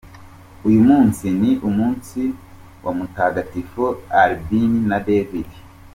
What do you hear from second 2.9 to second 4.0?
Mutagatifu